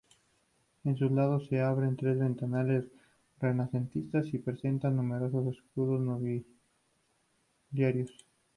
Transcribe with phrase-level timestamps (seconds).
[0.83, 2.85] En sus lados se abren tres ventanales
[3.39, 8.09] renacentistas y presenta numerosos escudos nobiliarios.